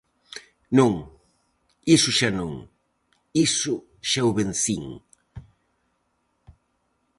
[0.77, 0.93] Non,
[1.95, 2.51] iso xa non,
[3.47, 3.73] iso
[4.09, 4.83] xa o vencín.